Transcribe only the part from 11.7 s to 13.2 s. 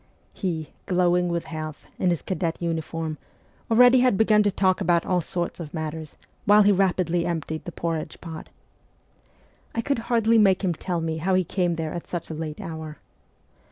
there at such a late hour.